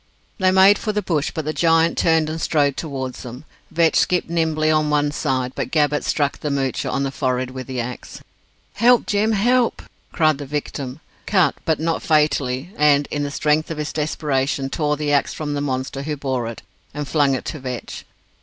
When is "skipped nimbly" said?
3.97-4.71